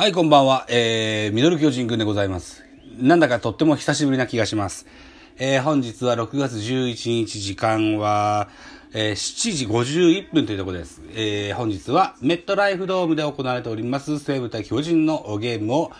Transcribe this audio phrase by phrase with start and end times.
[0.00, 0.64] はい、こんばんは。
[0.68, 2.62] えー、ミドル巨人くんでございます。
[3.00, 4.86] なんだかとっても久しぶりな気がします。
[5.38, 8.48] えー、本日は6月11日、時間は、
[8.94, 11.02] えー、7時51分というところです。
[11.16, 15.90] えー、本日はメットライフドームで行われております西武対巨人のゲームを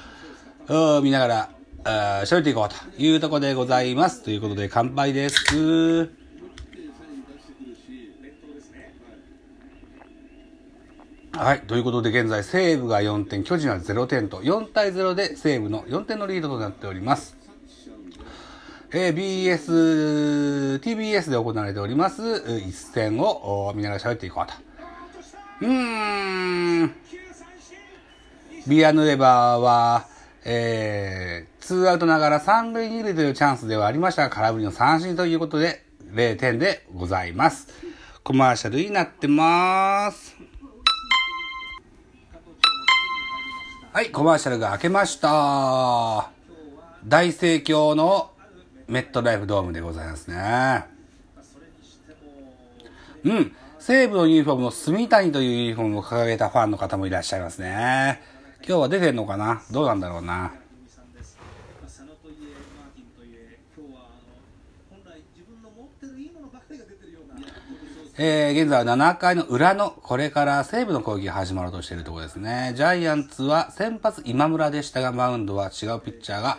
[1.03, 1.51] 見なが
[1.85, 4.23] ら、喋っていこうというところでございます。
[4.23, 6.28] ということで乾杯です。
[11.39, 11.61] はい。
[11.61, 17.37] ということで、現在、西武が4点、巨人は0点と、4対0で西武の4点のリードとなっております。
[18.91, 24.55] えー BS、TBS で行われております、一戦を見ながら喋っていこうと。
[25.65, 26.95] うーん。
[28.67, 30.07] ビアヌエバーは、
[30.45, 37.69] えー、ツーアウトながら三塁二塁というチャンスではありましたが、空振りの三振ということで、0点でございます。
[38.25, 40.58] コマーシャルになってます。
[43.99, 46.31] はい、コマーシャルが明けました。
[47.05, 48.31] 大盛況の
[48.87, 50.85] メットライフドームでございますね。
[53.25, 53.53] うん。
[53.81, 58.23] 西武のユニフォームの住谷というユニフォームを掲げたファンの方もいらっしゃいますね。
[58.65, 59.63] 今日は出てんのかな？
[59.73, 60.53] どうなんだろうな？
[61.83, 64.15] 佐野といえマーティンといえ今日はあ
[64.95, 67.41] の本来自分の持ってるいいものばかりが出てるような
[68.21, 72.73] えー、現在は7回の裏の、これから西武の攻撃が始まろうとしているところですね。
[72.75, 76.59] ジャイアンツは先発今村でしたが、マウンドは違うピッチャーが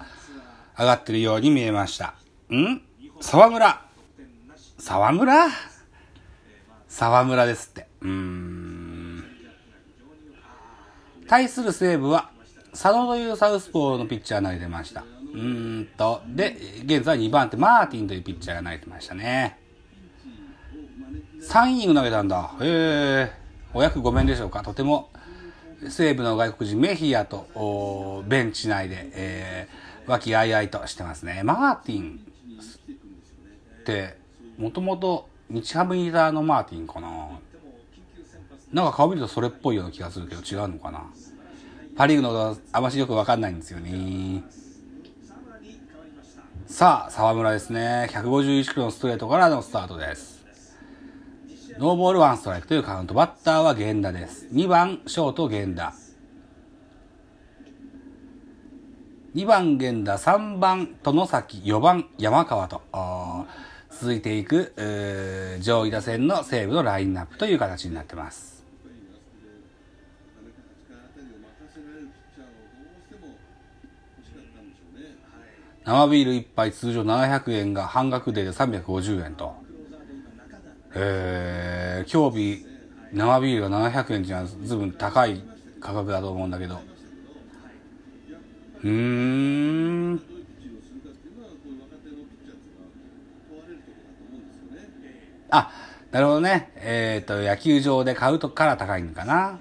[0.77, 2.15] 上がってるように見えました。
[2.49, 2.81] ん？
[3.19, 3.85] 沢村
[4.77, 5.49] 沢村？
[6.87, 7.87] 沢村ですって。
[7.99, 9.23] うーん。
[11.27, 12.29] 対する西武は、
[12.71, 15.01] 佐野というサウスポーのピッチャーが投げてました。
[15.01, 19.59] うーんと、で、現在2番手、マーティンというピッチャーが投げてましたね。
[21.41, 22.51] 3イニング投げたんだ。
[22.61, 23.31] へえ。
[23.73, 24.61] お役ごめんでしょうか？
[24.61, 25.09] とても、
[25.87, 31.43] 西武の外国人メヒアと、ベンチ内で、えー、和気あいあいとしてますね。
[31.43, 32.19] マーティン
[33.81, 34.17] って、
[34.57, 37.29] もともと日ハムにいたあのマーティンかな？
[38.73, 41.03] なんか顔見るとそれっぽいような気がするけど違うのかな？
[41.95, 44.43] パリーグのことはあましよくわかんないんですよね。
[46.67, 48.07] さあ、沢村ですね。
[48.11, 50.38] 151キロのストレートからのスタートです。
[51.79, 53.13] ノーボールワンストライクというカウント。
[53.13, 54.47] バッターは源田です。
[54.51, 55.93] 2番、ショート源田。
[59.33, 62.81] 2番源田、3番外崎、4番山川と、
[63.91, 64.73] 続いていく、
[65.61, 68.65] 上位打線の西武のラインナップという形になってます。
[75.85, 79.68] 生ビール1杯通常700円が半額で350円と。
[80.95, 82.65] えー、今日日
[83.13, 85.41] 生ビールが700円っていうのはずいぶん高い
[85.79, 86.79] 価格だと思うんだけど。
[88.83, 90.21] うーん。
[95.51, 95.71] あ、
[96.11, 96.71] なるほどね。
[96.75, 99.59] えっ、と、野球場で買うとから高いのかな。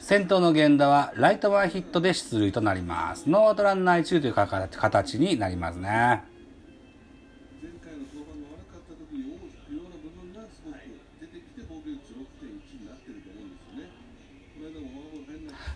[0.00, 3.28] 先頭の源田はライト前ヒットで出塁となります。
[3.30, 6.31] ノーアウトランナー1という形になりますね。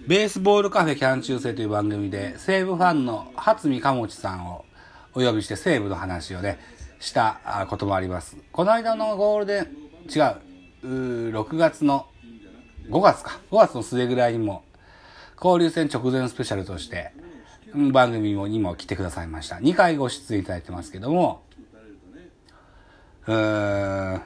[0.07, 4.65] ベースボールカフェキャン中世という番組で西武ファンの初見鴨地さんを
[5.15, 6.61] お呼びして西武の話をね、
[7.01, 8.37] したこともあります。
[8.53, 9.65] この間のゴールデン、
[10.09, 10.21] 違
[10.85, 12.07] う、う6月の、
[12.89, 14.63] 5月か、5月の末ぐらいにも、
[15.43, 17.11] 交流戦直前スペシャルとして、
[17.75, 19.57] 番組にも来てくださいました。
[19.57, 21.43] 2回ご出演いただいてますけども、
[23.27, 24.23] うーん、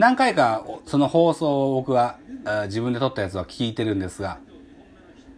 [0.00, 2.16] 何回かその放送を僕は
[2.64, 4.38] 自分で撮ったやつは聞いてるんですが、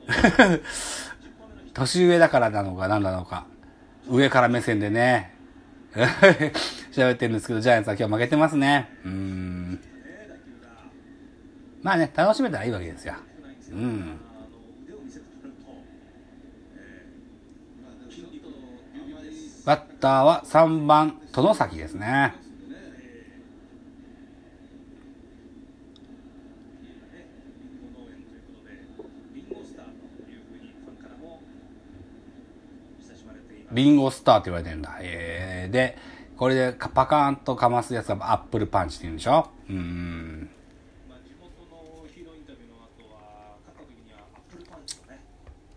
[1.75, 3.47] 年上だからなのか何なのか、
[4.09, 5.35] 上から目線でね、
[6.93, 8.89] 喋ってるんですけど、ジャイアンツは今日負けてますね。
[9.05, 9.81] うん。
[11.83, 13.15] まあね、楽しめたらいいわけですよ。
[13.73, 14.21] うん。
[19.65, 22.42] バッターは3番、外崎ですね。
[33.73, 34.97] リンゴスターって言われてるんだ。
[35.01, 35.97] えー、で、
[36.37, 39.49] これでパカーンとかますやつがアップルパンチって言うんでしょ？
[39.69, 40.51] うーん。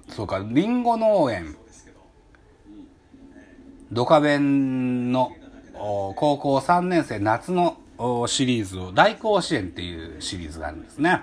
[0.10, 1.58] そうか、リンゴ農園、
[3.92, 5.32] ドカベンの
[5.74, 11.22] お高校3年生夏のおシリーズを大甲子園っていうシリーズがあるんですね。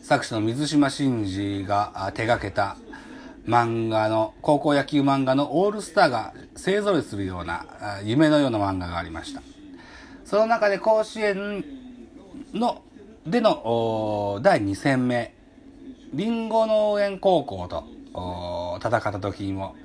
[0.00, 2.76] 作者の水島真司があ手掛けた
[3.46, 7.64] 漫画の、高校野球漫画のオールスターが勢揃いするような
[8.04, 9.42] 夢のような漫画がありました。
[10.24, 11.64] その中で甲子園
[12.52, 12.82] の、
[13.26, 15.34] での第2戦目、
[16.12, 17.84] リンゴ農園高校と
[18.84, 19.76] 戦った時にも、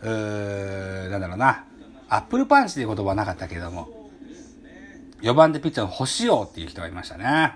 [0.00, 1.64] うーなんだろうな、
[2.08, 3.88] アップルパンチという言葉はなかったけども、
[5.22, 7.54] 4番でピッチャーの星王っていう人がいましたね。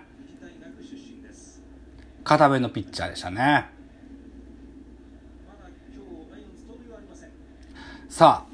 [2.24, 3.36] 片目のピッチャーでしたね。
[3.36, 3.68] まだ
[5.92, 7.30] 今日ライオンズ盗塁はありません
[8.22, 8.52] さあ、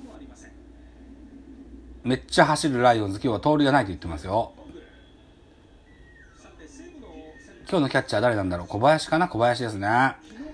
[2.03, 4.55] めっちゃ走るライオンズ、今日は盗塁がないと言ってますよ。
[7.69, 8.67] 今日のキャッチャー誰なんだろう？
[8.67, 9.29] 小林かな？
[9.29, 9.87] 小林ですね。
[9.87, 10.47] 昨日の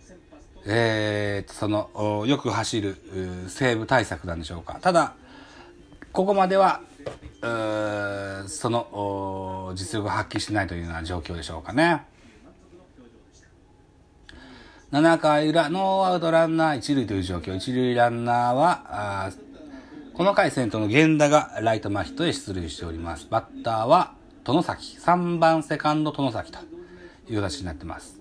[0.00, 4.78] 先発とえー、その、よく走るうー西武対策なんでしょうか。
[4.80, 5.16] ただ、
[6.14, 6.80] ここまでは、
[8.46, 12.06] その、実力を発揮してないというような状況でしょうかね。
[14.92, 17.56] 7回裏、ノーアウトランナー1塁という状況。
[17.56, 23.26] 1塁ランナーは、あーこの回先頭の源田がライト前ヒットで出塁しております。
[23.30, 24.12] バッターは、
[24.44, 24.98] 殿崎。
[24.98, 26.58] 3番セカンド殿崎と
[27.30, 28.20] いう形になってます。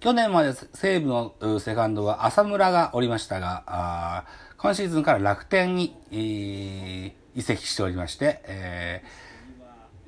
[0.00, 1.08] 去年まで西武
[1.42, 4.24] のセカンドは浅村がおりましたが、あ
[4.56, 9.02] 今シーズンから楽天に、えー移籍しておりまして、え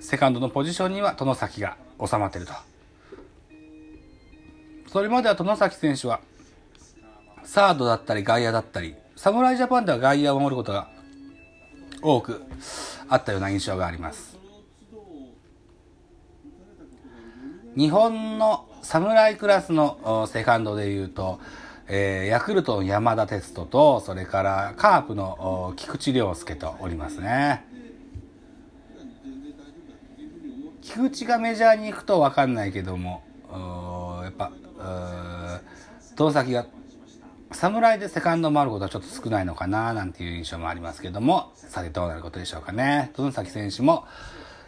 [0.01, 2.55] ーセカンドのポジションには殿崎が収まっていると。
[4.97, 6.21] それまでは殿崎選手は、
[7.45, 10.89] サードだったり外野だったり、侍ジャパンでは外野を守ることが
[12.01, 12.41] 多く
[13.07, 14.39] あったような印象があります。
[17.77, 21.41] 日本の侍クラスのセカンドでいうと、
[21.89, 27.67] えーヤクルトの山田哲人と、それからカープの菊池涼介とおりますね。
[30.81, 33.23] 菊池がメジャーに行くと分かんないけども、
[36.17, 36.67] 遠崎が
[37.53, 43.11] 侍でセカンドもあることはちょっと少ないのかななんていう印象もありますけども、さてどうなることでしょうかね。
[43.15, 44.05] 遠崎選手も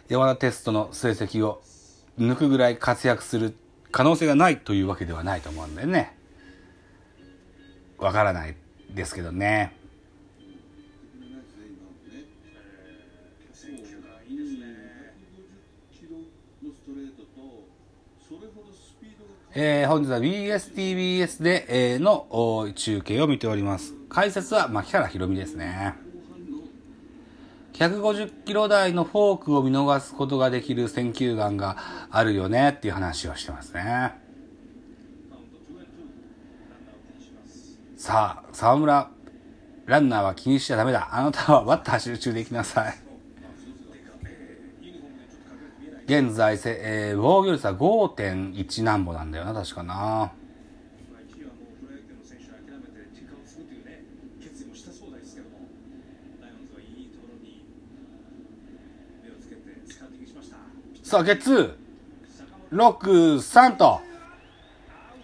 [0.07, 1.61] 山田テストの成績を
[2.17, 3.55] 抜くぐらい活躍する
[3.91, 6.15] 可能性がないというわけではないと思うんでね。
[7.97, 8.55] わからない
[8.91, 9.75] ですけどね。
[19.55, 23.95] えー本日は BSTBS で、えーの中継を見ております。
[24.07, 25.95] 解説は牧原宏美ですね。
[27.73, 31.77] 150キロ台のフォークを見逃すことができる選球眼が
[32.11, 34.13] あるよねっていう話をしてますね。
[37.97, 39.09] さあ、沢村、
[39.85, 41.09] ランナーは気にしちゃダメだ。
[41.11, 43.08] あなたはバッター集中できなさい。
[46.09, 50.31] 現在せ、えー防御率は5.1何歩なんだよな、確かな。
[61.03, 64.01] さあ、ゲッツー、6、3と、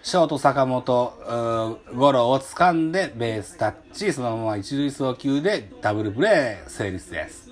[0.04, 7.45] ショート坂本、ゴロを掴んでベースタッチ、そのまま一塁送球でダブルプレー成立です。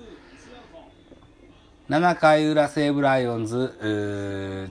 [1.87, 3.75] 7回裏西武ライオンズ、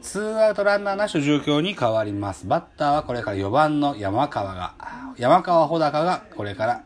[0.02, 2.44] ツーアウトランナーなしの状況に変わります。
[2.48, 4.74] バッターはこれから4番の山川が、
[5.16, 6.82] 山川穂高がこれから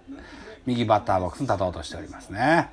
[0.66, 2.68] 右バッターボックスに立とうとしておりますね。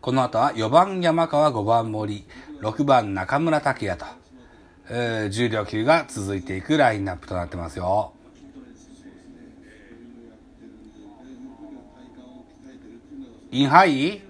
[0.00, 2.24] この後は4番山川、5番森、
[2.62, 4.06] 6番中村剛也と、
[4.88, 8.12] えー重量級が続いていくラインナップとなってますよ。
[13.50, 14.20] インハイ？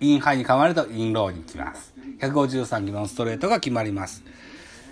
[0.00, 1.92] インハイに変わるとインローに来ます。
[2.20, 4.22] 153キロのストレートが決まります。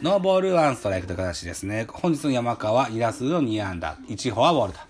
[0.03, 1.87] ノーボールワンストライクという形ですね。
[1.89, 4.81] 本日の山川、2打数の2安打、1フォアボールと。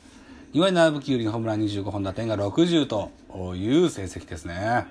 [0.55, 3.11] 2割7分9厘、ホームラン25本打点が60と
[3.55, 4.55] いう成績ですね。
[4.55, 4.87] 今日あの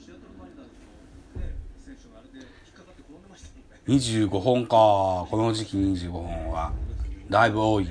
[0.00, 0.72] シアトルマリナーズ
[1.38, 1.52] の、ね、
[1.84, 4.76] 選手があれで引っかかって転んでましたもんね25本か。
[5.28, 6.72] この時期25本は、
[7.28, 7.88] だいぶ多い。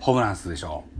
[0.00, 0.92] ホームラン数でしょう。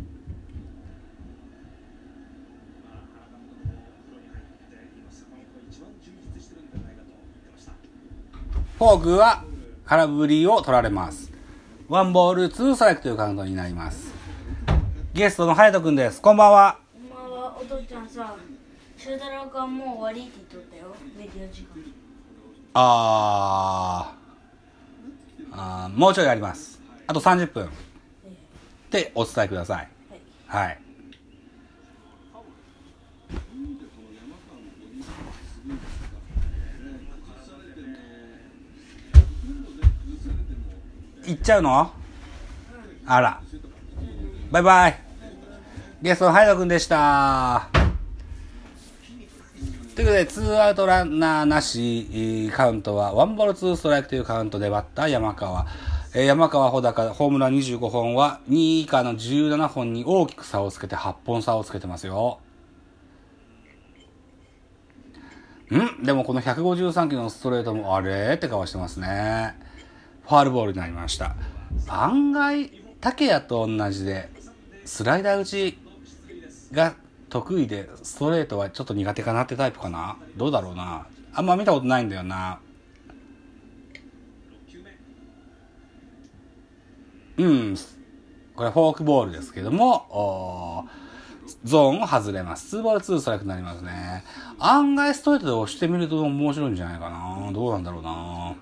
[8.79, 9.45] フォークは
[9.87, 11.33] 空振りを取られます。
[11.89, 14.13] ワンボールツーストライクというカウントになります。
[15.15, 16.21] ゲストの隼人くんです。
[16.21, 16.79] こんばんは。
[16.97, 18.35] 今はお父ちゃんさ、
[18.97, 22.02] 修太郎君はもう終わりって言っとったよ、メディア時間。
[22.75, 24.23] あー。
[25.55, 26.81] あーもうちょいあります。
[27.07, 27.69] あと30分。
[28.91, 29.89] でお伝えください。
[30.47, 30.79] はい。
[33.33, 35.11] なんでこの山川のボディーす
[35.65, 36.07] るんですか、
[36.87, 36.93] ね、
[37.27, 37.97] 崩されても、
[39.13, 41.93] ほとんどで崩されても、行っちゃうの？
[43.07, 43.41] あら。
[44.51, 45.01] バイバイ。
[46.03, 47.72] ゲストのハイドくんでした。
[49.95, 55.67] ということで、ツーアウトランナーなし、カウントは、ワンボールツーストライクというカウントでバッター山川。
[56.15, 62.41] えー山川穂高、ホームラン25本は、2位以下の17本に大きく差をつけて、8本差をつけてますよ。
[65.71, 66.03] ん？
[66.03, 69.55] でもこの153キロのストレートも、あれって顔してますね。
[70.25, 71.37] ファールボールになりました。
[71.89, 72.71] 案外、
[73.03, 74.31] 竹谷と同じで、
[74.87, 75.79] スライダー打ち
[76.73, 76.95] が
[77.33, 81.07] 得意で、ストレートはちょっと苦手かなってタイプかなどうだろうな。
[81.33, 82.61] あんま見たことないんだよな。
[87.39, 87.77] うん。
[88.55, 90.87] これフォークボールですけども、
[91.65, 92.77] ゾーンを外れます。
[92.77, 94.25] 2ボール2ストライクになりますね。
[94.59, 97.51] 案外ストレートで押してみると面白いんじゃないかな。
[97.51, 98.55] どうなんだろうな。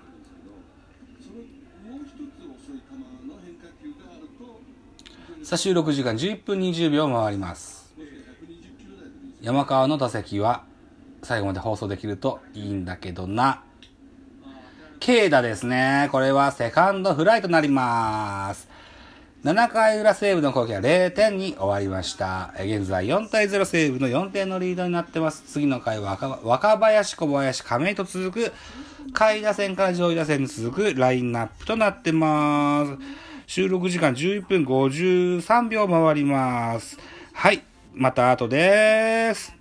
[5.43, 7.80] さあ収録時間11分20秒回ります。
[9.43, 10.65] 山川の打席は
[11.23, 13.63] 最後まで放送できるといいんだけどな。
[15.05, 16.11] 軽打ですね。
[16.13, 18.69] これはセカンドフライとなります。
[19.43, 22.53] 7回裏西武の攻撃は0点に終わりました。
[22.59, 25.43] 現在4対0西武の4点のリードになってます。
[25.47, 28.53] 次の回は若若林、小林、亀井と続く
[29.15, 32.99] 下位打線から上位打線に続くラインナップとなってます。
[33.47, 36.99] 収録時間11分53秒回ります。
[37.33, 37.70] はい。
[38.01, 39.60] また後でーす。